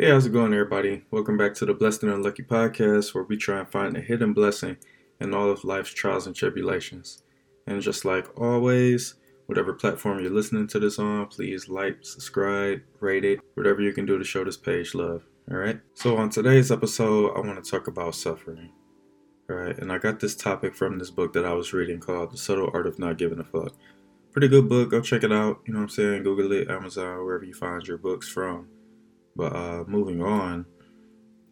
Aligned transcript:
Hey, 0.00 0.08
how's 0.08 0.24
it 0.24 0.32
going, 0.32 0.54
everybody? 0.54 1.02
Welcome 1.10 1.36
back 1.36 1.52
to 1.56 1.66
the 1.66 1.74
Blessed 1.74 2.04
and 2.04 2.12
Unlucky 2.12 2.42
podcast, 2.42 3.14
where 3.14 3.24
we 3.24 3.36
try 3.36 3.58
and 3.58 3.68
find 3.68 3.94
a 3.94 4.00
hidden 4.00 4.32
blessing 4.32 4.78
in 5.20 5.34
all 5.34 5.50
of 5.50 5.62
life's 5.62 5.92
trials 5.92 6.26
and 6.26 6.34
tribulations. 6.34 7.22
And 7.66 7.82
just 7.82 8.06
like 8.06 8.26
always, 8.40 9.16
whatever 9.44 9.74
platform 9.74 10.20
you're 10.20 10.32
listening 10.32 10.68
to 10.68 10.78
this 10.78 10.98
on, 10.98 11.26
please 11.26 11.68
like, 11.68 11.98
subscribe, 12.00 12.80
rate 13.00 13.26
it, 13.26 13.40
whatever 13.52 13.82
you 13.82 13.92
can 13.92 14.06
do 14.06 14.16
to 14.16 14.24
show 14.24 14.42
this 14.42 14.56
page 14.56 14.94
love. 14.94 15.22
All 15.50 15.58
right. 15.58 15.78
So, 15.92 16.16
on 16.16 16.30
today's 16.30 16.72
episode, 16.72 17.36
I 17.36 17.40
want 17.40 17.62
to 17.62 17.70
talk 17.70 17.86
about 17.86 18.14
suffering. 18.14 18.70
All 19.50 19.56
right. 19.56 19.78
And 19.78 19.92
I 19.92 19.98
got 19.98 20.18
this 20.18 20.34
topic 20.34 20.74
from 20.74 20.98
this 20.98 21.10
book 21.10 21.34
that 21.34 21.44
I 21.44 21.52
was 21.52 21.74
reading 21.74 22.00
called 22.00 22.32
The 22.32 22.38
Subtle 22.38 22.70
Art 22.72 22.86
of 22.86 22.98
Not 22.98 23.18
Giving 23.18 23.40
a 23.40 23.44
Fuck. 23.44 23.74
Pretty 24.32 24.48
good 24.48 24.66
book. 24.66 24.92
Go 24.92 25.02
check 25.02 25.24
it 25.24 25.32
out. 25.32 25.60
You 25.66 25.74
know 25.74 25.80
what 25.80 25.82
I'm 25.82 25.88
saying? 25.90 26.22
Google 26.22 26.52
it, 26.52 26.70
Amazon, 26.70 27.22
wherever 27.22 27.44
you 27.44 27.52
find 27.52 27.86
your 27.86 27.98
books 27.98 28.26
from. 28.26 28.66
But 29.36 29.54
uh, 29.54 29.84
moving 29.86 30.22
on, 30.22 30.66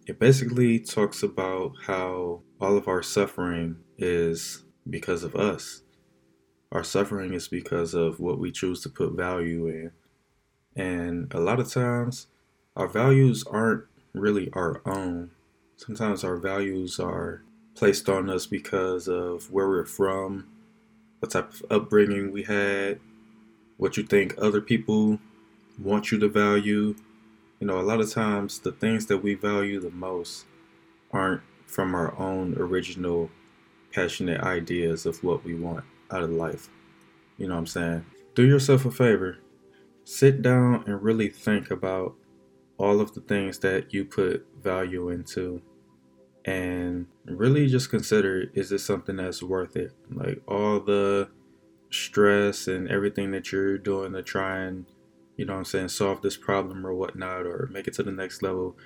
it 0.06 0.18
basically 0.18 0.80
talks 0.80 1.22
about 1.22 1.72
how 1.86 2.42
all 2.60 2.76
of 2.76 2.88
our 2.88 3.02
suffering 3.02 3.76
is 3.96 4.64
because 4.88 5.22
of 5.22 5.36
us. 5.36 5.82
Our 6.72 6.84
suffering 6.84 7.34
is 7.34 7.48
because 7.48 7.94
of 7.94 8.20
what 8.20 8.38
we 8.38 8.50
choose 8.50 8.82
to 8.82 8.88
put 8.88 9.12
value 9.12 9.68
in. 9.68 9.92
And 10.76 11.32
a 11.32 11.40
lot 11.40 11.60
of 11.60 11.70
times, 11.70 12.26
our 12.76 12.88
values 12.88 13.44
aren't 13.50 13.84
really 14.14 14.50
our 14.52 14.82
own. 14.86 15.30
Sometimes 15.76 16.24
our 16.24 16.36
values 16.36 17.00
are 17.00 17.42
placed 17.74 18.08
on 18.08 18.28
us 18.28 18.46
because 18.46 19.08
of 19.08 19.50
where 19.50 19.68
we're 19.68 19.86
from, 19.86 20.48
what 21.20 21.30
type 21.30 21.52
of 21.52 21.62
upbringing 21.70 22.32
we 22.32 22.42
had, 22.42 23.00
what 23.76 23.96
you 23.96 24.02
think 24.02 24.34
other 24.38 24.60
people 24.60 25.18
want 25.80 26.10
you 26.10 26.18
to 26.18 26.28
value. 26.28 26.94
You 27.60 27.66
know, 27.66 27.80
a 27.80 27.82
lot 27.82 28.00
of 28.00 28.10
times 28.12 28.60
the 28.60 28.72
things 28.72 29.06
that 29.06 29.18
we 29.18 29.34
value 29.34 29.80
the 29.80 29.90
most 29.90 30.46
aren't 31.10 31.42
from 31.66 31.94
our 31.94 32.16
own 32.18 32.54
original 32.56 33.30
passionate 33.92 34.40
ideas 34.40 35.06
of 35.06 35.22
what 35.24 35.44
we 35.44 35.54
want 35.54 35.84
out 36.10 36.22
of 36.22 36.30
life. 36.30 36.68
You 37.36 37.48
know 37.48 37.54
what 37.54 37.60
I'm 37.60 37.66
saying? 37.66 38.06
Do 38.34 38.46
yourself 38.46 38.84
a 38.84 38.90
favor. 38.90 39.38
Sit 40.04 40.42
down 40.42 40.84
and 40.86 41.02
really 41.02 41.28
think 41.28 41.70
about 41.70 42.14
all 42.78 43.00
of 43.00 43.14
the 43.14 43.20
things 43.20 43.58
that 43.58 43.92
you 43.92 44.04
put 44.04 44.46
value 44.62 45.08
into 45.08 45.60
and 46.44 47.06
really 47.26 47.66
just 47.66 47.90
consider 47.90 48.44
is 48.54 48.70
this 48.70 48.84
something 48.84 49.16
that's 49.16 49.42
worth 49.42 49.76
it? 49.76 49.92
Like 50.10 50.40
all 50.46 50.80
the 50.80 51.28
stress 51.90 52.68
and 52.68 52.88
everything 52.88 53.32
that 53.32 53.52
you're 53.52 53.78
doing 53.78 54.12
to 54.12 54.22
try 54.22 54.60
and, 54.60 54.86
you 55.38 55.46
know 55.46 55.54
I'm 55.54 55.64
saying, 55.64 55.88
solve 55.88 56.20
this 56.20 56.36
problem 56.36 56.86
or 56.86 56.92
whatnot 56.92 57.46
or 57.46 57.68
make 57.72 57.86
it 57.86 57.94
to 57.94 58.02
the 58.02 58.12
next 58.12 58.42
level, 58.42 58.76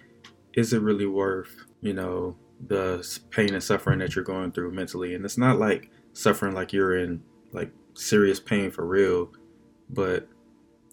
is 0.53 0.73
it 0.73 0.83
really 0.83 1.07
worth, 1.07 1.65
you 1.81 1.95
know, 1.95 2.37
the 2.69 3.05
pain 3.31 3.55
and 3.55 3.63
suffering 3.63 3.99
that 3.99 4.15
you're 4.15 4.23
going 4.23 4.53
through 4.53 4.71
mentally? 4.71 5.15
And 5.15 5.25
it's 5.25 5.39
not 5.39 5.59
like 5.59 5.91
suffering 6.13 6.55
like 6.55 6.73
you're 6.73 6.99
in 6.99 7.23
like 7.53 7.73
serious 7.95 8.39
pain 8.39 8.71
for 8.71 8.87
real, 8.87 9.33
but 9.91 10.29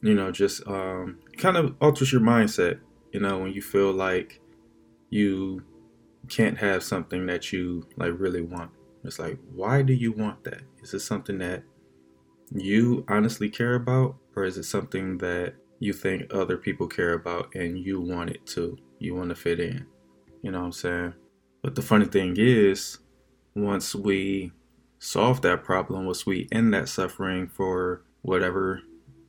you 0.01 0.13
know, 0.13 0.31
just 0.31 0.65
um, 0.65 1.19
kind 1.37 1.57
of 1.57 1.75
alters 1.81 2.11
your 2.13 2.21
mindset, 2.21 2.79
you 3.11 3.19
know, 3.19 3.37
when 3.39 3.51
you 3.51 3.61
feel 3.61 3.91
like 3.91 4.39
you 5.09 5.61
can't 6.29 6.57
have 6.57 6.83
something 6.83 7.25
that 7.25 7.51
you 7.51 7.85
like 7.97 8.13
really 8.17 8.41
want. 8.41 8.71
It's 9.03 9.19
like, 9.19 9.37
why 9.53 9.81
do 9.81 9.93
you 9.93 10.13
want 10.13 10.43
that? 10.45 10.61
Is 10.81 10.93
it 10.93 10.99
something 10.99 11.37
that 11.39 11.63
you 12.51 13.05
honestly 13.07 13.49
care 13.49 13.75
about, 13.75 14.15
or 14.35 14.45
is 14.45 14.57
it 14.57 14.63
something 14.63 15.17
that 15.19 15.55
you 15.79 15.93
think 15.93 16.33
other 16.33 16.57
people 16.57 16.87
care 16.87 17.13
about 17.13 17.53
and 17.55 17.77
you 17.77 18.01
want 18.01 18.29
it 18.29 18.45
to? 18.47 18.77
You 18.99 19.15
want 19.15 19.29
to 19.29 19.35
fit 19.35 19.59
in. 19.59 19.85
You 20.41 20.51
know 20.51 20.59
what 20.59 20.65
I'm 20.65 20.71
saying? 20.71 21.13
But 21.61 21.75
the 21.75 21.81
funny 21.81 22.05
thing 22.05 22.35
is, 22.37 22.99
once 23.55 23.93
we 23.93 24.51
solve 24.99 25.41
that 25.41 25.63
problem, 25.63 26.05
once 26.05 26.25
we 26.25 26.47
end 26.51 26.73
that 26.73 26.89
suffering 26.89 27.47
for 27.47 28.03
whatever, 28.21 28.81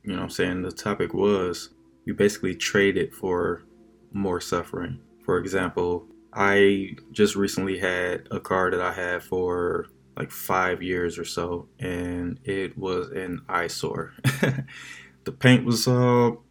you 0.03 0.15
know 0.15 0.23
I'm 0.23 0.29
saying, 0.29 0.61
the 0.61 0.71
topic 0.71 1.13
was, 1.13 1.69
you 2.05 2.13
basically 2.13 2.55
trade 2.55 2.97
it 2.97 3.13
for 3.13 3.63
more 4.11 4.41
suffering. 4.41 4.99
For 5.23 5.37
example, 5.37 6.07
I 6.33 6.95
just 7.11 7.35
recently 7.35 7.77
had 7.77 8.27
a 8.31 8.39
car 8.39 8.71
that 8.71 8.81
I 8.81 8.93
had 8.93 9.23
for 9.23 9.87
like 10.17 10.31
five 10.31 10.83
years 10.83 11.17
or 11.17 11.25
so, 11.25 11.67
and 11.79 12.39
it 12.43 12.77
was 12.77 13.09
an 13.09 13.41
eyesore. 13.47 14.13
the 15.23 15.31
paint 15.31 15.65
was 15.65 15.87
all 15.87 16.43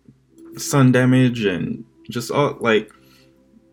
sun 0.56 0.92
damage 0.92 1.44
and 1.44 1.84
just 2.08 2.30
all 2.30 2.56
like. 2.60 2.90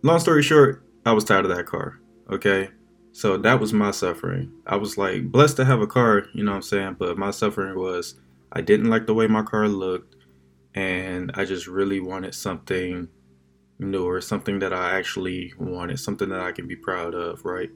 Long 0.03 0.19
story 0.19 0.43
short, 0.43 0.85
I 1.05 1.11
was 1.11 1.23
tired 1.23 1.45
of 1.45 1.55
that 1.55 1.65
car. 1.65 1.99
Okay, 2.31 2.69
so 3.11 3.35
that 3.37 3.59
was 3.59 3.73
my 3.73 3.89
suffering. 3.91 4.51
I 4.67 4.75
was 4.75 4.97
like 4.97 5.31
blessed 5.31 5.57
to 5.57 5.65
have 5.65 5.81
a 5.81 5.87
car, 5.87 6.27
you 6.33 6.43
know 6.43 6.51
what 6.51 6.57
I'm 6.57 6.61
saying, 6.61 6.97
but 6.99 7.17
my 7.17 7.31
suffering 7.31 7.77
was 7.77 8.15
I 8.51 8.61
didn't 8.61 8.89
like 8.89 9.07
the 9.07 9.13
way 9.15 9.25
my 9.25 9.41
car 9.41 9.67
looked, 9.67 10.15
and 10.75 11.31
I 11.33 11.45
just 11.45 11.65
really 11.65 11.99
wanted 11.99 12.35
something 12.35 13.07
new 13.79 14.05
or 14.05 14.21
something 14.21 14.59
that 14.59 14.73
I 14.73 14.97
actually 14.97 15.53
wanted, 15.57 15.99
something 15.99 16.29
that 16.29 16.41
I 16.41 16.51
can 16.51 16.67
be 16.67 16.75
proud 16.75 17.15
of, 17.15 17.43
right? 17.43 17.71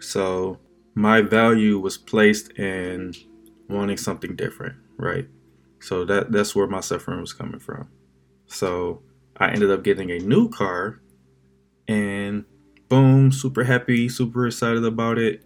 So 0.00 0.58
my 0.96 1.20
value 1.20 1.78
was 1.78 1.98
placed 1.98 2.52
in 2.58 3.14
wanting 3.68 3.98
something 3.98 4.34
different, 4.34 4.76
right? 4.96 5.28
So 5.78 6.06
that 6.06 6.32
that's 6.32 6.56
where 6.56 6.66
my 6.66 6.80
suffering 6.80 7.20
was 7.20 7.34
coming 7.34 7.60
from. 7.60 7.88
So 8.46 9.02
I 9.36 9.50
ended 9.50 9.70
up 9.70 9.84
getting 9.84 10.10
a 10.10 10.18
new 10.18 10.48
car 10.48 11.02
and 11.86 12.46
boom, 12.88 13.30
super 13.30 13.64
happy, 13.64 14.08
super 14.08 14.46
excited 14.46 14.84
about 14.84 15.18
it. 15.18 15.44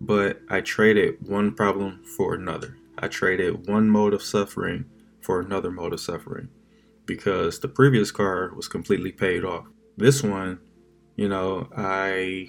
But 0.00 0.40
I 0.48 0.60
traded 0.60 1.28
one 1.28 1.54
problem 1.54 2.02
for 2.16 2.34
another. 2.34 2.76
I 2.98 3.06
traded 3.06 3.68
one 3.68 3.88
mode 3.88 4.12
of 4.12 4.22
suffering 4.22 4.86
for 5.20 5.40
another 5.40 5.70
mode 5.70 5.92
of 5.92 6.00
suffering 6.00 6.48
because 7.06 7.60
the 7.60 7.68
previous 7.68 8.10
car 8.10 8.52
was 8.56 8.66
completely 8.66 9.12
paid 9.12 9.44
off. 9.44 9.66
This 9.96 10.22
one, 10.22 10.58
you 11.14 11.28
know, 11.28 11.68
I 11.76 12.48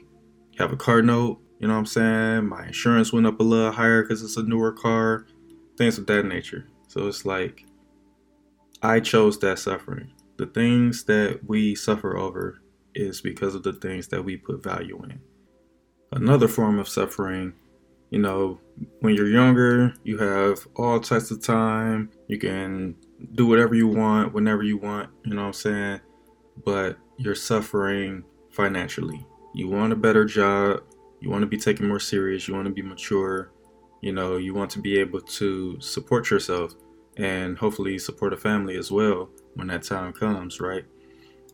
have 0.57 0.73
a 0.73 0.77
car 0.77 1.01
note, 1.03 1.39
you 1.61 1.67
know 1.67 1.75
what 1.75 1.81
I'm 1.81 1.85
saying? 1.85 2.47
My 2.47 2.65
insurance 2.65 3.13
went 3.13 3.27
up 3.27 3.39
a 3.39 3.43
little 3.43 3.71
higher 3.71 4.01
because 4.01 4.23
it's 4.23 4.35
a 4.35 4.41
newer 4.41 4.71
car, 4.71 5.27
things 5.77 5.99
of 5.99 6.07
that 6.07 6.25
nature. 6.25 6.67
So 6.87 7.07
it's 7.07 7.23
like 7.23 7.65
I 8.81 8.99
chose 8.99 9.37
that 9.39 9.59
suffering. 9.59 10.11
The 10.37 10.47
things 10.47 11.03
that 11.03 11.41
we 11.45 11.75
suffer 11.75 12.17
over 12.17 12.63
is 12.95 13.21
because 13.21 13.53
of 13.53 13.61
the 13.61 13.73
things 13.73 14.07
that 14.07 14.25
we 14.25 14.37
put 14.37 14.63
value 14.63 14.99
in. 15.03 15.21
Another 16.11 16.47
form 16.47 16.79
of 16.79 16.89
suffering, 16.89 17.53
you 18.09 18.17
know, 18.17 18.59
when 19.01 19.13
you're 19.13 19.29
younger, 19.29 19.93
you 20.03 20.17
have 20.17 20.67
all 20.75 20.99
types 20.99 21.29
of 21.29 21.43
time. 21.43 22.09
You 22.27 22.39
can 22.39 22.95
do 23.35 23.45
whatever 23.45 23.75
you 23.75 23.87
want 23.87 24.33
whenever 24.33 24.63
you 24.63 24.77
want, 24.77 25.11
you 25.25 25.35
know 25.35 25.41
what 25.41 25.47
I'm 25.49 25.53
saying? 25.53 25.99
But 26.65 26.97
you're 27.17 27.35
suffering 27.35 28.23
financially. 28.49 29.23
You 29.53 29.69
want 29.69 29.93
a 29.93 29.95
better 29.95 30.25
job, 30.25 30.81
you 31.21 31.29
want 31.29 31.43
to 31.43 31.47
be 31.47 31.57
taken 31.57 31.87
more 31.87 31.99
serious, 31.99 32.47
you 32.47 32.53
want 32.53 32.65
to 32.65 32.73
be 32.73 32.81
mature, 32.81 33.51
you 34.01 34.11
know, 34.11 34.37
you 34.37 34.53
want 34.53 34.71
to 34.71 34.79
be 34.79 34.97
able 34.97 35.21
to 35.21 35.79
support 35.79 36.29
yourself 36.29 36.73
and 37.17 37.57
hopefully 37.57 37.97
support 37.99 38.33
a 38.33 38.37
family 38.37 38.75
as 38.75 38.91
well 38.91 39.29
when 39.53 39.67
that 39.67 39.83
time 39.83 40.11
comes, 40.11 40.59
right? 40.59 40.85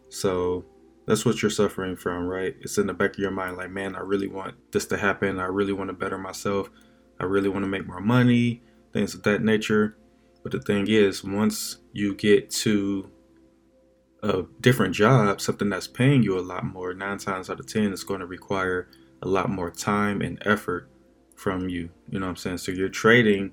So 0.10 0.66
that's 1.06 1.26
what 1.26 1.42
you're 1.42 1.52
suffering 1.52 1.96
from, 1.96 2.26
right? 2.26 2.56
It's 2.62 2.78
in 2.78 2.88
the 2.88 2.94
back 2.94 3.12
of 3.12 3.20
your 3.20 3.32
mind 3.32 3.58
like, 3.58 3.72
man, 3.72 3.96
I 3.96 4.00
really 4.00 4.28
want 4.28 4.56
this 4.72 4.86
to 4.88 4.98
happen. 4.98 5.40
I 5.40 5.46
really 5.46 5.74
want 5.74 5.90
to 5.90 5.94
better 5.94 6.18
myself. 6.18 6.70
I 7.20 7.26
really 7.26 7.50
want 7.50 7.64
to 7.64 7.70
make 7.70 7.88
more 7.88 8.00
money, 8.00 8.62
things 8.94 9.14
of 9.14 9.24
that 9.24 9.44
nature. 9.44 9.98
But 10.44 10.52
the 10.54 10.62
thing 10.62 10.88
is, 10.88 11.24
once 11.24 11.78
you 11.92 12.16
get 12.16 12.50
to 12.52 13.12
a 14.24 14.44
different 14.62 14.96
job, 14.96 15.42
something 15.42 15.70
that's 15.70 15.88
paying 15.88 16.24
you 16.24 16.40
a 16.40 16.42
lot 16.42 16.64
more, 16.64 16.94
nine 16.94 17.18
times 17.18 17.50
out 17.50 17.60
of 17.60 17.68
ten, 17.68 17.92
it's 17.92 18.04
going 18.04 18.22
to 18.22 18.26
require 18.26 18.88
a 19.22 19.28
lot 19.28 19.50
more 19.50 19.72
time 19.72 20.22
and 20.22 20.42
effort 20.46 20.90
from 21.36 21.70
you. 21.70 21.90
You 22.10 22.20
know 22.20 22.26
what 22.26 22.32
I'm 22.32 22.36
saying? 22.36 22.58
So 22.60 22.72
you're 22.72 22.90
trading 22.90 23.52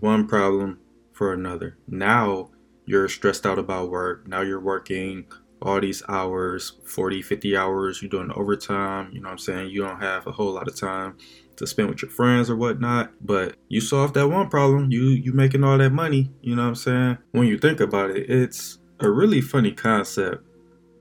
one 0.00 0.26
problem 0.26 0.80
for 1.12 1.32
another. 1.32 1.76
Now 1.86 2.50
you're 2.86 3.08
stressed 3.08 3.46
out 3.46 3.58
about 3.58 3.90
work. 3.90 4.26
Now 4.26 4.40
you're 4.40 4.60
working 4.60 5.26
all 5.62 5.80
these 5.80 6.02
hours 6.08 6.72
40 6.84 7.22
50 7.22 7.56
hours 7.56 8.02
you're 8.02 8.08
doing 8.08 8.32
overtime 8.32 9.10
you 9.12 9.20
know 9.20 9.28
what 9.28 9.32
i'm 9.32 9.38
saying 9.38 9.70
you 9.70 9.82
don't 9.82 10.00
have 10.00 10.26
a 10.26 10.32
whole 10.32 10.52
lot 10.52 10.66
of 10.66 10.74
time 10.74 11.16
to 11.56 11.66
spend 11.66 11.88
with 11.88 12.02
your 12.02 12.10
friends 12.10 12.50
or 12.50 12.56
whatnot 12.56 13.12
but 13.20 13.54
you 13.68 13.80
solve 13.80 14.12
that 14.12 14.26
one 14.26 14.48
problem 14.48 14.90
you 14.90 15.02
you 15.10 15.32
making 15.32 15.62
all 15.62 15.78
that 15.78 15.90
money 15.90 16.30
you 16.40 16.56
know 16.56 16.62
what 16.62 16.68
i'm 16.68 16.74
saying 16.74 17.18
when 17.30 17.46
you 17.46 17.56
think 17.56 17.80
about 17.80 18.10
it 18.10 18.28
it's 18.28 18.78
a 19.00 19.08
really 19.08 19.40
funny 19.40 19.70
concept 19.70 20.44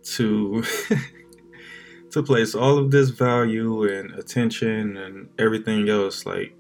to 0.04 0.64
to 2.12 2.24
place 2.24 2.56
all 2.56 2.78
of 2.78 2.92
this 2.92 3.10
value 3.10 3.84
and 3.84 4.12
attention 4.16 4.98
and 4.98 5.30
everything 5.40 5.90
else 5.90 6.25
like 6.25 6.56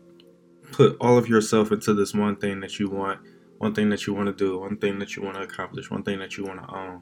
put 0.71 0.97
all 1.01 1.17
of 1.17 1.27
yourself 1.27 1.71
into 1.71 1.93
this 1.93 2.13
one 2.13 2.35
thing 2.35 2.59
that 2.61 2.79
you 2.79 2.89
want 2.89 3.19
one 3.59 3.75
thing 3.75 3.89
that 3.89 4.07
you 4.07 4.13
want 4.13 4.27
to 4.27 4.33
do 4.33 4.59
one 4.59 4.77
thing 4.77 4.99
that 4.99 5.15
you 5.15 5.23
want 5.23 5.35
to 5.35 5.43
accomplish 5.43 5.91
one 5.91 6.03
thing 6.03 6.19
that 6.19 6.37
you 6.37 6.43
want 6.43 6.61
to 6.61 6.75
own 6.75 7.01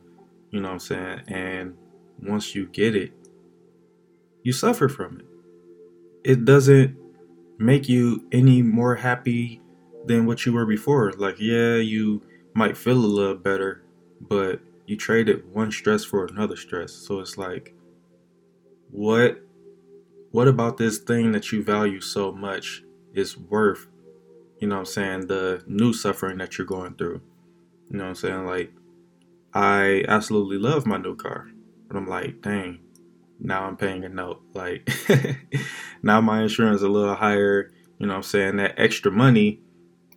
You 0.52 0.62
know 0.62 0.70
what 0.70 0.74
I'm 0.74 0.80
saying? 0.80 1.22
And 1.28 1.76
once 2.22 2.56
you 2.56 2.68
get 2.68 2.96
it, 2.96 3.14
you 4.44 4.52
suffer 4.52 4.90
from 4.90 5.20
it. 5.20 5.26
It 6.24 6.46
doesn't 6.46 6.98
make 7.60 7.88
you 7.88 8.26
any 8.32 8.62
more 8.62 8.96
happy 8.96 9.62
than 10.06 10.26
what 10.26 10.46
you 10.46 10.54
were 10.54 10.66
before. 10.66 11.14
Like, 11.14 11.40
yeah, 11.40 11.76
you 11.76 12.22
might 12.56 12.78
feel 12.78 12.98
a 12.98 13.14
little 13.18 13.36
better, 13.36 13.84
but 14.22 14.60
you 14.88 14.98
traded 14.98 15.54
one 15.54 15.72
stress 15.72 16.04
for 16.04 16.26
another 16.26 16.56
stress. 16.56 16.94
So 16.94 17.20
it's 17.20 17.38
like, 17.38 17.76
what 18.92 19.42
what 20.32 20.48
about 20.48 20.78
this 20.78 21.00
thing 21.00 21.32
that 21.32 21.52
you 21.52 21.64
value 21.64 22.02
so 22.02 22.32
much 22.32 22.84
is 23.14 23.38
worth, 23.38 23.88
you 24.60 24.68
know 24.68 24.76
what 24.76 24.80
I'm 24.82 24.86
saying, 24.86 25.28
the 25.28 25.64
new 25.68 25.94
suffering 25.94 26.38
that 26.38 26.58
you're 26.58 26.68
going 26.68 26.96
through. 26.96 27.22
You 27.90 27.98
know 27.98 28.04
what 28.04 28.10
I'm 28.10 28.16
saying? 28.16 28.46
Like, 28.46 28.72
I 29.54 30.06
absolutely 30.08 30.58
love 30.58 30.86
my 30.86 30.98
new 30.98 31.16
car. 31.16 31.48
But 31.88 31.98
I'm 31.98 32.08
like, 32.08 32.42
dang, 32.42 32.80
now 33.40 33.64
I'm 33.64 33.76
paying 33.76 34.04
a 34.04 34.10
note. 34.10 34.42
Like, 34.54 34.88
now 36.04 36.22
my 36.22 36.44
insurance 36.44 36.78
is 36.78 36.84
a 36.84 36.90
little 36.90 37.16
higher. 37.16 37.72
You 37.98 38.06
know 38.06 38.14
what 38.14 38.18
I'm 38.18 38.24
saying? 38.24 38.58
That 38.58 38.76
extra 38.78 39.12
money 39.12 39.62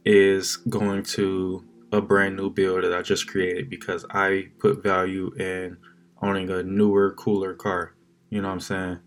is 0.04 0.56
going 0.56 1.04
to 1.04 1.64
a 1.90 2.02
brand 2.02 2.36
new 2.36 2.50
bill 2.50 2.82
that 2.82 2.92
I 2.92 3.02
just 3.02 3.26
created 3.26 3.70
because 3.70 4.04
I 4.10 4.48
put 4.58 4.82
value 4.82 5.32
in 5.38 5.78
owning 6.20 6.50
a 6.50 6.62
newer, 6.62 7.12
cooler 7.12 7.54
car. 7.54 7.94
You 8.32 8.40
know 8.40 8.48
what 8.48 8.54
I'm 8.54 8.60
saying? 8.60 8.98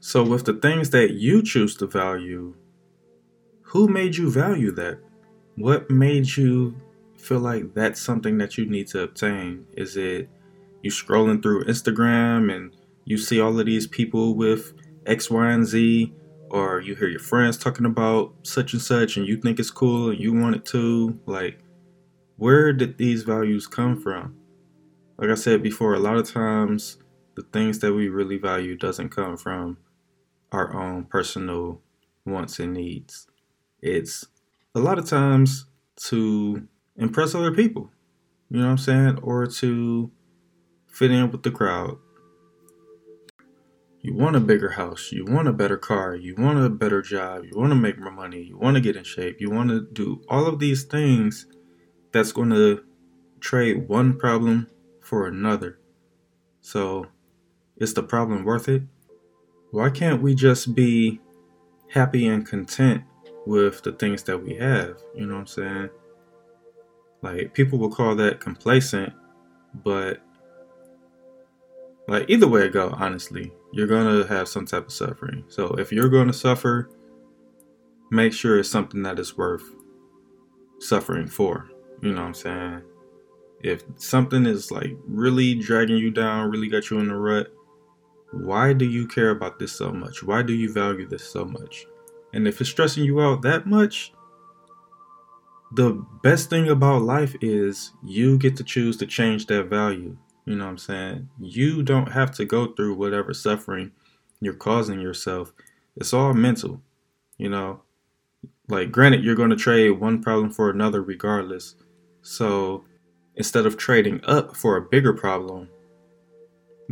So, 0.00 0.24
with 0.24 0.44
the 0.44 0.54
things 0.54 0.90
that 0.90 1.12
you 1.12 1.40
choose 1.40 1.76
to 1.76 1.86
value, 1.86 2.56
who 3.60 3.86
made 3.86 4.16
you 4.16 4.28
value 4.28 4.72
that? 4.72 4.98
What 5.54 5.88
made 5.88 6.36
you 6.36 6.74
feel 7.16 7.38
like 7.38 7.74
that's 7.74 8.02
something 8.02 8.38
that 8.38 8.58
you 8.58 8.66
need 8.66 8.88
to 8.88 9.04
obtain? 9.04 9.66
Is 9.76 9.96
it 9.96 10.28
you 10.82 10.90
scrolling 10.90 11.40
through 11.40 11.66
Instagram 11.66 12.52
and 12.52 12.74
you 13.04 13.18
see 13.18 13.40
all 13.40 13.56
of 13.60 13.66
these 13.66 13.86
people 13.86 14.34
with 14.34 14.72
X, 15.06 15.30
Y, 15.30 15.48
and 15.48 15.64
Z, 15.64 16.12
or 16.50 16.80
you 16.80 16.96
hear 16.96 17.06
your 17.06 17.20
friends 17.20 17.56
talking 17.56 17.86
about 17.86 18.34
such 18.42 18.72
and 18.72 18.82
such 18.82 19.16
and 19.16 19.28
you 19.28 19.36
think 19.36 19.60
it's 19.60 19.70
cool 19.70 20.10
and 20.10 20.18
you 20.18 20.32
want 20.32 20.56
it 20.56 20.64
too? 20.64 21.20
Like, 21.26 21.60
where 22.36 22.72
did 22.72 22.98
these 22.98 23.22
values 23.22 23.68
come 23.68 24.00
from? 24.00 24.34
Like 25.18 25.30
I 25.30 25.34
said 25.34 25.62
before, 25.62 25.94
a 25.94 26.00
lot 26.00 26.16
of 26.16 26.28
times 26.28 26.98
the 27.34 27.42
things 27.42 27.78
that 27.80 27.92
we 27.92 28.08
really 28.08 28.38
value 28.38 28.76
doesn't 28.76 29.10
come 29.10 29.36
from 29.36 29.78
our 30.50 30.74
own 30.74 31.04
personal 31.04 31.80
wants 32.24 32.58
and 32.58 32.74
needs. 32.74 33.26
It's 33.80 34.26
a 34.74 34.80
lot 34.80 34.98
of 34.98 35.06
times 35.06 35.66
to 36.08 36.68
impress 36.96 37.34
other 37.34 37.52
people, 37.52 37.90
you 38.50 38.58
know 38.58 38.66
what 38.66 38.70
I'm 38.72 38.78
saying? 38.78 39.18
Or 39.22 39.46
to 39.46 40.10
fit 40.86 41.10
in 41.10 41.30
with 41.30 41.42
the 41.42 41.50
crowd. 41.50 41.98
You 44.00 44.14
want 44.14 44.34
a 44.34 44.40
bigger 44.40 44.70
house, 44.70 45.12
you 45.12 45.24
want 45.24 45.46
a 45.46 45.52
better 45.52 45.76
car, 45.76 46.16
you 46.16 46.34
want 46.36 46.58
a 46.58 46.68
better 46.68 47.02
job, 47.02 47.44
you 47.44 47.52
want 47.56 47.70
to 47.70 47.76
make 47.76 47.98
more 47.98 48.10
money, 48.10 48.42
you 48.42 48.58
want 48.58 48.74
to 48.74 48.80
get 48.80 48.96
in 48.96 49.04
shape, 49.04 49.40
you 49.40 49.48
want 49.48 49.70
to 49.70 49.86
do 49.92 50.22
all 50.28 50.46
of 50.46 50.58
these 50.58 50.82
things 50.82 51.46
that's 52.10 52.32
going 52.32 52.50
to 52.50 52.82
trade 53.40 53.88
one 53.88 54.18
problem 54.18 54.68
for 55.00 55.26
another. 55.26 55.78
So, 56.60 57.06
is 57.82 57.94
the 57.94 58.02
problem 58.02 58.44
worth 58.44 58.68
it? 58.68 58.82
Why 59.70 59.90
can't 59.90 60.22
we 60.22 60.34
just 60.34 60.74
be 60.74 61.20
happy 61.88 62.28
and 62.28 62.46
content 62.46 63.02
with 63.46 63.82
the 63.82 63.92
things 63.92 64.22
that 64.24 64.38
we 64.38 64.54
have? 64.54 64.96
You 65.14 65.26
know 65.26 65.34
what 65.34 65.40
I'm 65.40 65.46
saying? 65.46 65.90
Like, 67.22 67.54
people 67.54 67.78
will 67.78 67.90
call 67.90 68.14
that 68.16 68.40
complacent, 68.40 69.12
but 69.82 70.22
like 72.08 72.28
either 72.28 72.48
way 72.48 72.66
it 72.66 72.72
go, 72.72 72.90
honestly, 72.98 73.52
you're 73.72 73.86
gonna 73.86 74.26
have 74.26 74.48
some 74.48 74.66
type 74.66 74.86
of 74.86 74.92
suffering. 74.92 75.44
So 75.48 75.68
if 75.78 75.92
you're 75.92 76.08
gonna 76.08 76.32
suffer, 76.32 76.90
make 78.10 78.32
sure 78.32 78.58
it's 78.58 78.68
something 78.68 79.02
that 79.04 79.18
is 79.18 79.36
worth 79.36 79.64
suffering 80.80 81.26
for. 81.26 81.70
You 82.02 82.12
know 82.12 82.20
what 82.20 82.28
I'm 82.28 82.34
saying? 82.34 82.82
If 83.62 83.84
something 83.96 84.44
is 84.44 84.70
like 84.70 84.92
really 85.06 85.54
dragging 85.54 85.96
you 85.96 86.10
down, 86.10 86.50
really 86.50 86.68
got 86.68 86.90
you 86.90 86.98
in 86.98 87.08
the 87.08 87.14
rut, 87.14 87.52
why 88.32 88.72
do 88.72 88.84
you 88.84 89.06
care 89.06 89.30
about 89.30 89.58
this 89.58 89.72
so 89.72 89.92
much? 89.92 90.22
Why 90.22 90.42
do 90.42 90.52
you 90.52 90.72
value 90.72 91.06
this 91.06 91.24
so 91.24 91.44
much? 91.44 91.86
And 92.32 92.48
if 92.48 92.60
it's 92.60 92.70
stressing 92.70 93.04
you 93.04 93.20
out 93.20 93.42
that 93.42 93.66
much, 93.66 94.12
the 95.74 96.04
best 96.22 96.50
thing 96.50 96.68
about 96.68 97.02
life 97.02 97.34
is 97.40 97.92
you 98.02 98.38
get 98.38 98.56
to 98.56 98.64
choose 98.64 98.96
to 98.98 99.06
change 99.06 99.46
that 99.46 99.64
value. 99.64 100.16
You 100.46 100.56
know 100.56 100.64
what 100.64 100.70
I'm 100.70 100.78
saying? 100.78 101.28
You 101.38 101.82
don't 101.82 102.10
have 102.12 102.30
to 102.32 102.44
go 102.44 102.72
through 102.72 102.94
whatever 102.94 103.32
suffering 103.32 103.92
you're 104.40 104.54
causing 104.54 105.00
yourself. 105.00 105.52
It's 105.96 106.12
all 106.12 106.34
mental. 106.34 106.82
You 107.38 107.48
know, 107.48 107.82
like 108.68 108.90
granted 108.90 109.24
you're 109.24 109.34
going 109.34 109.50
to 109.50 109.56
trade 109.56 109.90
one 109.92 110.22
problem 110.22 110.50
for 110.50 110.70
another 110.70 111.02
regardless. 111.02 111.74
So, 112.22 112.84
instead 113.34 113.66
of 113.66 113.76
trading 113.76 114.20
up 114.24 114.56
for 114.56 114.76
a 114.76 114.82
bigger 114.82 115.12
problem, 115.12 115.68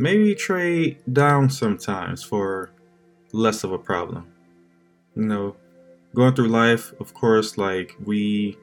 maybe 0.01 0.33
trade 0.33 0.97
down 1.13 1.47
sometimes 1.47 2.23
for 2.23 2.71
less 3.33 3.63
of 3.63 3.71
a 3.71 3.77
problem. 3.77 4.27
You 5.15 5.23
know, 5.23 5.55
going 6.15 6.33
through 6.33 6.47
life, 6.47 6.91
of 6.99 7.13
course, 7.13 7.55
like 7.57 7.95
we 8.03 8.57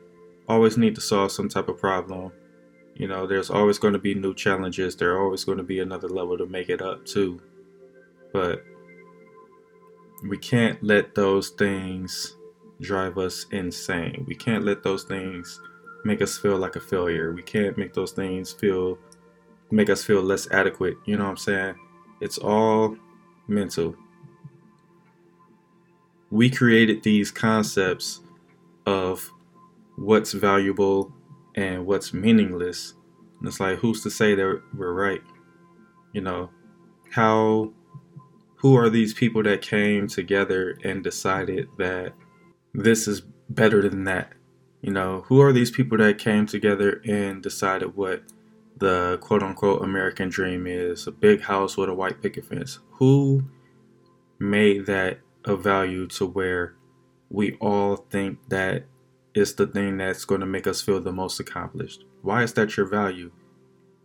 always 0.48 0.76
need 0.76 0.96
to 0.96 1.00
solve 1.00 1.30
some 1.30 1.48
type 1.48 1.68
of 1.68 1.78
problem. 1.78 2.32
You 2.96 3.06
know, 3.06 3.28
there's 3.28 3.50
always 3.50 3.78
going 3.78 3.92
to 3.92 4.00
be 4.00 4.14
new 4.14 4.34
challenges. 4.34 4.96
There's 4.96 5.16
always 5.16 5.44
going 5.44 5.58
to 5.58 5.64
be 5.64 5.78
another 5.78 6.08
level 6.08 6.36
to 6.36 6.46
make 6.46 6.68
it 6.68 6.82
up 6.82 7.06
to. 7.06 7.40
But 8.32 8.64
we 10.28 10.38
can't 10.38 10.82
let 10.82 11.14
those 11.14 11.50
things 11.50 12.36
drive 12.80 13.16
us 13.16 13.46
insane. 13.52 14.24
We 14.26 14.34
can't 14.34 14.64
let 14.64 14.82
those 14.82 15.04
things 15.04 15.60
make 16.04 16.20
us 16.20 16.36
feel 16.36 16.56
like 16.56 16.74
a 16.74 16.80
failure. 16.80 17.32
We 17.32 17.42
can't 17.42 17.78
make 17.78 17.94
those 17.94 18.10
things 18.10 18.52
feel 18.52 18.98
make 19.70 19.90
us 19.90 20.04
feel 20.04 20.22
less 20.22 20.50
adequate. 20.50 20.96
You 21.04 21.16
know 21.16 21.24
what 21.24 21.30
I'm 21.30 21.36
saying? 21.36 21.74
It's 22.20 22.38
all 22.38 22.96
mental. 23.46 23.94
We 26.30 26.50
created 26.50 27.02
these 27.02 27.30
concepts 27.30 28.20
of 28.86 29.30
what's 29.96 30.32
valuable 30.32 31.12
and 31.54 31.86
what's 31.86 32.12
meaningless. 32.12 32.94
And 33.38 33.48
it's 33.48 33.60
like, 33.60 33.78
who's 33.78 34.02
to 34.02 34.10
say 34.10 34.34
that 34.34 34.62
we're 34.74 34.92
right? 34.92 35.22
You 36.12 36.20
know, 36.20 36.50
how, 37.10 37.72
who 38.56 38.76
are 38.76 38.90
these 38.90 39.14
people 39.14 39.42
that 39.44 39.62
came 39.62 40.08
together 40.08 40.78
and 40.84 41.02
decided 41.02 41.68
that 41.78 42.12
this 42.74 43.08
is 43.08 43.22
better 43.50 43.88
than 43.88 44.04
that? 44.04 44.32
You 44.82 44.92
know, 44.92 45.24
who 45.26 45.40
are 45.40 45.52
these 45.52 45.70
people 45.70 45.98
that 45.98 46.18
came 46.18 46.46
together 46.46 47.00
and 47.04 47.42
decided 47.42 47.96
what 47.96 48.22
the 48.78 49.18
quote 49.20 49.42
unquote 49.42 49.82
American 49.82 50.28
dream 50.28 50.66
is 50.66 51.06
a 51.06 51.12
big 51.12 51.42
house 51.42 51.76
with 51.76 51.88
a 51.88 51.94
white 51.94 52.22
picket 52.22 52.44
fence. 52.44 52.78
Who 52.92 53.44
made 54.38 54.86
that 54.86 55.20
a 55.44 55.56
value 55.56 56.06
to 56.08 56.26
where 56.26 56.74
we 57.30 57.56
all 57.60 57.96
think 57.96 58.38
that 58.48 58.84
is 59.34 59.54
the 59.54 59.66
thing 59.66 59.96
that's 59.98 60.24
going 60.24 60.40
to 60.40 60.46
make 60.46 60.66
us 60.66 60.80
feel 60.80 61.00
the 61.00 61.12
most 61.12 61.40
accomplished? 61.40 62.04
Why 62.22 62.42
is 62.42 62.52
that 62.54 62.76
your 62.76 62.86
value? 62.86 63.30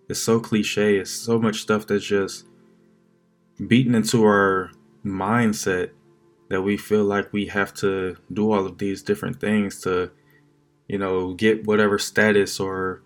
It's 0.09 0.19
so 0.19 0.39
cliche. 0.39 0.97
It's 0.97 1.11
so 1.11 1.39
much 1.39 1.61
stuff 1.61 1.87
that's 1.87 2.05
just 2.05 2.45
beaten 3.67 3.95
into 3.95 4.23
our 4.23 4.71
mindset 5.05 5.91
that 6.49 6.61
we 6.61 6.77
feel 6.77 7.03
like 7.03 7.31
we 7.31 7.45
have 7.47 7.73
to 7.73 8.15
do 8.31 8.51
all 8.51 8.65
of 8.65 8.77
these 8.77 9.01
different 9.01 9.39
things 9.39 9.81
to, 9.81 10.11
you 10.87 10.97
know, 10.97 11.33
get 11.33 11.65
whatever 11.65 11.97
status 11.97 12.59
or 12.59 13.02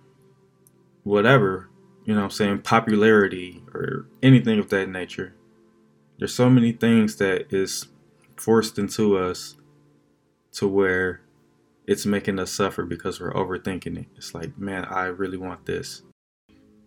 whatever, 1.08 1.70
you 2.06 2.14
know 2.14 2.24
I'm 2.26 2.30
saying, 2.30 2.60
popularity 2.60 3.64
or 3.74 4.08
anything 4.22 4.60
of 4.60 4.70
that 4.70 4.90
nature. 4.90 5.34
There's 6.20 6.34
so 6.34 6.50
many 6.50 6.72
things 6.72 7.16
that 7.18 7.54
is 7.54 7.88
forced 8.36 8.78
into 8.78 9.18
us 9.18 9.56
to 10.54 10.68
where 10.68 11.22
it's 11.86 12.06
making 12.06 12.40
us 12.40 12.52
suffer 12.52 12.84
because 12.84 13.20
we're 13.20 13.34
overthinking 13.34 14.00
it. 14.00 14.08
It's 14.18 14.34
like, 14.34 14.58
man, 14.58 14.86
I 14.86 15.06
really 15.06 15.38
want 15.38 15.66
this. 15.66 16.02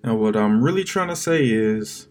And 0.02 0.20
what 0.20 0.36
I'm 0.36 0.62
really 0.62 0.84
trying 0.84 1.08
to 1.08 1.16
say 1.16 1.48
is 1.48 2.08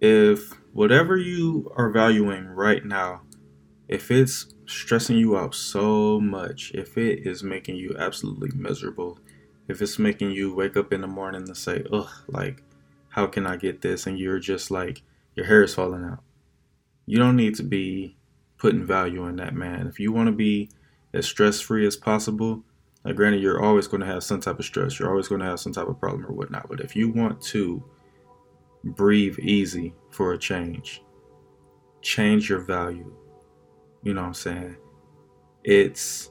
if 0.00 0.52
whatever 0.72 1.16
you 1.16 1.70
are 1.76 1.90
valuing 1.90 2.46
right 2.46 2.84
now, 2.84 3.22
if 3.88 4.10
it's 4.10 4.54
stressing 4.66 5.16
you 5.16 5.36
out 5.36 5.54
so 5.54 6.20
much, 6.20 6.72
if 6.74 6.96
it 6.96 7.26
is 7.26 7.42
making 7.42 7.76
you 7.76 7.94
absolutely 7.98 8.50
miserable, 8.54 9.18
if 9.68 9.82
it's 9.82 9.98
making 9.98 10.30
you 10.30 10.54
wake 10.54 10.76
up 10.76 10.92
in 10.92 11.00
the 11.00 11.06
morning 11.06 11.42
and 11.42 11.56
say, 11.56 11.84
ugh, 11.92 12.08
like, 12.28 12.62
how 13.08 13.26
can 13.26 13.46
I 13.46 13.56
get 13.56 13.82
this? 13.82 14.06
And 14.06 14.18
you're 14.18 14.38
just 14.38 14.70
like, 14.70 15.02
your 15.34 15.46
hair 15.46 15.62
is 15.62 15.74
falling 15.74 16.04
out. 16.04 16.22
You 17.06 17.18
don't 17.18 17.36
need 17.36 17.54
to 17.56 17.62
be 17.62 18.16
putting 18.58 18.84
value 18.84 19.26
in 19.26 19.36
that, 19.36 19.54
man. 19.54 19.86
If 19.86 20.00
you 20.00 20.12
want 20.12 20.28
to 20.28 20.32
be 20.32 20.70
as 21.12 21.26
stress 21.26 21.60
free 21.60 21.86
as 21.86 21.96
possible, 21.96 22.62
like, 23.04 23.16
granted, 23.16 23.42
you're 23.42 23.62
always 23.62 23.86
going 23.86 24.00
to 24.00 24.06
have 24.06 24.24
some 24.24 24.40
type 24.40 24.58
of 24.58 24.64
stress, 24.64 24.98
you're 24.98 25.10
always 25.10 25.28
going 25.28 25.40
to 25.40 25.46
have 25.46 25.60
some 25.60 25.72
type 25.72 25.88
of 25.88 26.00
problem 26.00 26.26
or 26.26 26.32
whatnot. 26.32 26.68
But 26.68 26.80
if 26.80 26.96
you 26.96 27.10
want 27.10 27.40
to 27.42 27.82
breathe 28.94 29.38
easy 29.40 29.94
for 30.10 30.32
a 30.32 30.38
change. 30.38 31.02
Change 32.02 32.48
your 32.48 32.60
value. 32.60 33.12
You 34.02 34.14
know 34.14 34.22
what 34.22 34.28
I'm 34.28 34.34
saying? 34.34 34.76
It's 35.64 36.30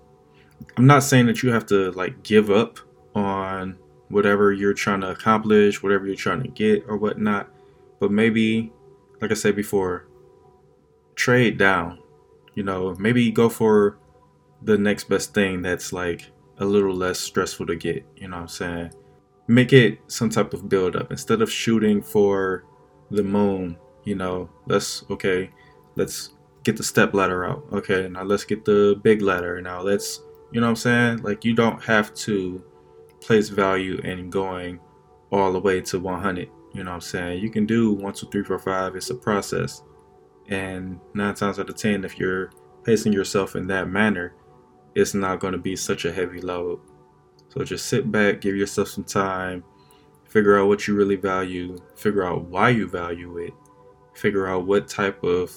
I'm 0.77 0.87
not 0.87 1.03
saying 1.03 1.25
that 1.25 1.43
you 1.43 1.51
have 1.51 1.65
to 1.67 1.91
like 1.91 2.23
give 2.23 2.49
up 2.49 2.79
on 3.15 3.77
whatever 4.09 4.53
you're 4.53 4.73
trying 4.73 5.01
to 5.01 5.09
accomplish, 5.09 5.81
whatever 5.81 6.05
you're 6.05 6.15
trying 6.15 6.43
to 6.43 6.49
get 6.49 6.83
or 6.87 6.97
whatnot. 6.97 7.49
But 7.99 8.11
maybe, 8.11 8.71
like 9.21 9.31
I 9.31 9.35
said 9.35 9.55
before, 9.55 10.07
trade 11.15 11.57
down. 11.57 11.99
You 12.53 12.63
know, 12.63 12.95
maybe 12.99 13.31
go 13.31 13.49
for 13.49 13.97
the 14.61 14.77
next 14.77 15.09
best 15.09 15.33
thing 15.33 15.61
that's 15.61 15.91
like 15.91 16.31
a 16.59 16.65
little 16.65 16.93
less 16.93 17.19
stressful 17.19 17.65
to 17.67 17.75
get. 17.75 18.05
You 18.15 18.27
know 18.27 18.37
what 18.37 18.41
I'm 18.43 18.47
saying? 18.47 18.93
Make 19.47 19.73
it 19.73 19.99
some 20.07 20.29
type 20.29 20.53
of 20.53 20.69
build 20.69 20.95
up 20.95 21.11
instead 21.11 21.41
of 21.41 21.51
shooting 21.51 22.01
for 22.01 22.65
the 23.11 23.23
moon. 23.23 23.77
You 24.03 24.15
know, 24.15 24.49
let's 24.67 25.03
okay, 25.09 25.49
let's 25.95 26.31
get 26.63 26.77
the 26.77 26.83
step 26.83 27.13
ladder 27.13 27.45
out. 27.45 27.65
Okay, 27.71 28.07
now 28.09 28.23
let's 28.23 28.43
get 28.43 28.65
the 28.65 28.99
big 29.03 29.21
ladder. 29.21 29.61
Now 29.61 29.81
let's, 29.81 30.21
you 30.51 30.61
know 30.61 30.67
what 30.67 30.71
I'm 30.71 30.75
saying? 30.77 31.17
Like 31.23 31.43
you 31.43 31.53
don't 31.53 31.83
have 31.83 32.13
to 32.15 32.63
place 33.25 33.49
value 33.49 33.97
in 34.03 34.29
going 34.29 34.79
all 35.31 35.51
the 35.51 35.59
way 35.59 35.81
to 35.81 35.99
100. 35.99 36.49
You 36.73 36.83
know 36.83 36.91
what 36.91 36.95
I'm 36.95 37.01
saying? 37.01 37.41
You 37.41 37.49
can 37.49 37.65
do 37.65 37.93
one, 37.93 38.13
two, 38.13 38.27
three, 38.27 38.43
four, 38.43 38.59
five. 38.59 38.95
It's 38.95 39.09
a 39.09 39.15
process. 39.15 39.81
And 40.47 40.99
nine 41.13 41.33
times 41.33 41.57
out 41.57 41.69
of 41.69 41.75
10, 41.75 42.05
if 42.05 42.19
you're 42.19 42.51
pacing 42.83 43.13
yourself 43.13 43.55
in 43.55 43.67
that 43.67 43.89
manner, 43.89 44.35
it's 44.93 45.13
not 45.13 45.39
going 45.39 45.53
to 45.53 45.57
be 45.57 45.75
such 45.75 46.05
a 46.05 46.11
heavy 46.11 46.39
load. 46.39 46.79
So 47.49 47.63
just 47.63 47.87
sit 47.87 48.11
back, 48.11 48.41
give 48.41 48.55
yourself 48.55 48.89
some 48.89 49.03
time, 49.03 49.63
figure 50.25 50.59
out 50.59 50.67
what 50.67 50.87
you 50.87 50.95
really 50.95 51.15
value, 51.15 51.77
figure 51.95 52.25
out 52.25 52.45
why 52.45 52.69
you 52.69 52.87
value 52.87 53.37
it, 53.37 53.53
figure 54.13 54.47
out 54.47 54.67
what 54.67 54.87
type 54.87 55.23
of 55.23 55.51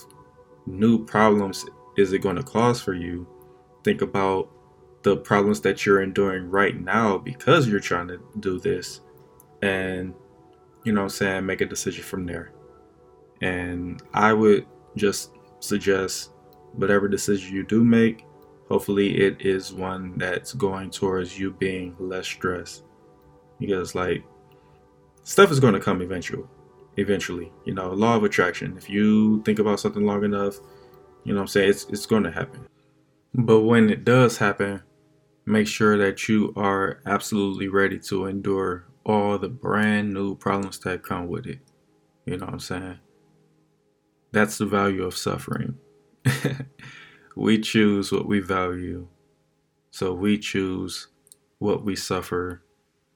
new 0.67 1.05
problems 1.05 1.67
is 1.97 2.13
it 2.13 2.21
going 2.21 2.37
to 2.37 2.43
cause 2.43 2.81
for 2.81 2.95
you. 2.95 3.27
Think 3.85 4.03
about 4.03 4.51
the 5.09 5.17
problems 5.17 5.63
that 5.63 5.87
you're 5.87 6.03
enduring 6.03 6.51
right 6.51 6.79
now 6.79 7.17
because 7.17 7.67
you're 7.67 7.81
trying 7.81 8.07
to 8.07 8.21
do 8.41 8.61
this 8.61 9.01
and 9.63 10.13
you 10.85 10.93
know 10.93 11.05
I'm 11.05 11.09
saying 11.09 11.47
make 11.47 11.63
a 11.63 11.67
decision 11.67 12.05
from 12.05 12.27
there. 12.27 12.53
And 13.41 14.03
I 14.13 14.35
would 14.35 14.67
just 14.97 15.31
suggest 15.61 16.33
whatever 16.73 17.09
decision 17.09 17.55
you 17.55 17.65
do 17.65 17.83
make 17.83 18.27
hopefully 18.69 19.19
it 19.19 19.41
is 19.41 19.73
one 19.73 20.19
that's 20.19 20.53
going 20.53 20.91
towards 20.91 21.39
you 21.39 21.53
being 21.53 21.97
less 21.99 22.27
stressed. 22.27 22.85
Because 23.59 23.95
like 23.95 24.23
stuff 25.23 25.51
is 25.51 25.59
going 25.59 25.73
to 25.73 25.81
come 25.81 26.03
eventually 26.03 26.45
eventually 26.99 27.51
you 27.65 27.73
know 27.73 27.91
law 27.93 28.17
of 28.17 28.25
attraction. 28.25 28.77
If 28.77 28.91
you 28.91 29.43
think 29.43 29.59
about 29.59 29.81
something 29.81 30.05
long 30.05 30.23
enough 30.23 30.57
you 31.25 31.35
know 31.35 31.41
i'm 31.41 31.47
saying 31.47 31.71
it's, 31.71 31.87
it's 31.89 32.05
going 32.05 32.25
to 32.25 32.31
happen. 32.31 32.67
But 33.33 33.61
when 33.61 33.89
it 33.89 34.05
does 34.05 34.37
happen 34.37 34.83
make 35.49 35.67
sure 35.67 35.97
that 35.97 36.29
you 36.29 36.53
are 36.57 37.01
absolutely 37.07 37.69
ready 37.69 37.99
to 37.99 38.27
endure 38.27 38.85
all 39.07 39.39
the 39.39 39.49
brand 39.49 40.13
new 40.13 40.35
problems 40.37 40.79
that 40.81 41.03
come 41.03 41.27
with 41.27 41.47
it. 41.47 41.61
You 42.27 42.37
know 42.37 42.45
what 42.45 42.53
I'm 42.53 42.61
saying? 42.61 42.99
That's 44.31 44.59
the 44.59 44.67
value 44.67 45.05
of 45.05 45.17
suffering. 45.17 45.79
we 47.37 47.59
choose 47.59 48.13
what 48.13 48.29
we 48.29 48.41
value. 48.41 49.09
So 49.91 50.13
we 50.13 50.37
choose 50.37 51.09
what 51.59 51.83
we 51.83 51.97
suffer 51.97 52.63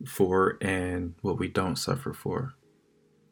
for 0.06 0.56
and 0.62 1.14
what 1.20 1.38
we 1.38 1.48
don't 1.48 1.76
suffer 1.76 2.14
for. 2.14 2.54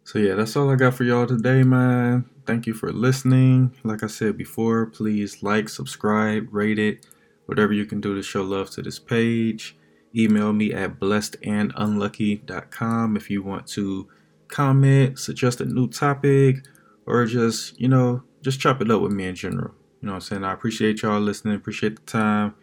So 0.04 0.18
yeah, 0.18 0.34
that's 0.34 0.56
all 0.56 0.70
I 0.70 0.76
got 0.76 0.92
for 0.92 1.04
y'all 1.04 1.26
today, 1.26 1.62
man. 1.62 2.26
Thank 2.44 2.66
you 2.66 2.74
for 2.74 2.92
listening. 2.92 3.74
Like 3.82 4.02
I 4.02 4.08
said 4.08 4.36
before, 4.36 4.86
please 4.86 5.42
like, 5.42 5.70
subscribe, 5.70 6.48
rate 6.52 6.78
it 6.78 7.06
whatever 7.50 7.72
you 7.72 7.84
can 7.84 8.00
do 8.00 8.14
to 8.14 8.22
show 8.22 8.42
love 8.42 8.70
to 8.70 8.80
this 8.80 9.00
page. 9.00 9.76
Email 10.16 10.52
me 10.52 10.72
at 10.72 11.00
blessedandunlucky.com 11.00 13.16
if 13.16 13.28
you 13.28 13.42
want 13.42 13.66
to 13.66 14.06
comment, 14.46 15.18
suggest 15.18 15.60
a 15.60 15.64
new 15.64 15.88
topic, 15.88 16.58
or 17.06 17.26
just, 17.26 17.76
you 17.80 17.88
know, 17.88 18.22
just 18.40 18.60
chop 18.60 18.80
it 18.80 18.88
up 18.88 19.02
with 19.02 19.10
me 19.10 19.26
in 19.26 19.34
general. 19.34 19.74
You 20.00 20.06
know 20.06 20.12
what 20.12 20.18
I'm 20.18 20.20
saying? 20.20 20.44
I 20.44 20.52
appreciate 20.52 21.02
y'all 21.02 21.18
listening, 21.18 21.56
appreciate 21.56 21.96
the 21.96 22.02
time, 22.02 22.54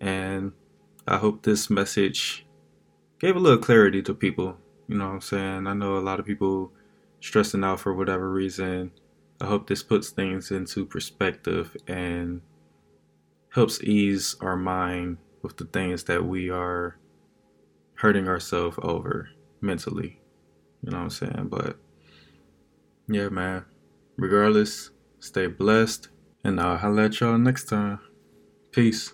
and 0.00 0.50
I 1.06 1.18
hope 1.18 1.44
this 1.44 1.70
message 1.70 2.44
gave 3.20 3.36
a 3.36 3.40
little 3.40 3.58
clarity 3.58 4.02
to 4.02 4.12
people. 4.12 4.56
You 4.88 4.98
know 4.98 5.06
what 5.06 5.14
I'm 5.14 5.20
saying? 5.20 5.68
I 5.68 5.72
know 5.72 5.98
a 5.98 6.00
lot 6.00 6.18
of 6.18 6.26
people 6.26 6.72
stressing 7.20 7.62
out 7.62 7.78
for 7.78 7.94
whatever 7.94 8.28
reason. 8.28 8.90
I 9.40 9.46
hope 9.46 9.68
this 9.68 9.84
puts 9.84 10.10
things 10.10 10.50
into 10.50 10.84
perspective 10.84 11.76
and 11.86 12.40
helps 13.52 13.82
ease 13.82 14.36
our 14.40 14.56
mind 14.56 15.18
with 15.42 15.56
the 15.56 15.64
things 15.64 16.04
that 16.04 16.24
we 16.24 16.50
are 16.50 16.96
hurting 17.94 18.28
ourselves 18.28 18.78
over 18.82 19.28
mentally. 19.60 20.20
You 20.82 20.90
know 20.90 20.98
what 20.98 21.04
I'm 21.04 21.10
saying? 21.10 21.48
But 21.48 21.76
yeah, 23.08 23.28
man. 23.28 23.64
Regardless, 24.16 24.90
stay 25.20 25.46
blessed. 25.46 26.08
And 26.44 26.60
I'll 26.60 26.76
holla 26.76 27.04
at 27.04 27.20
y'all 27.20 27.38
next 27.38 27.68
time. 27.68 28.00
Peace. 28.72 29.12